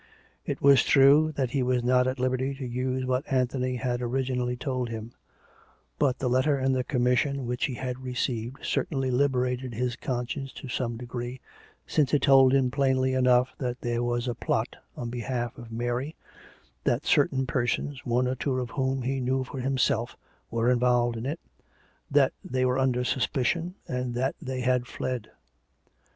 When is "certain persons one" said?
17.05-18.27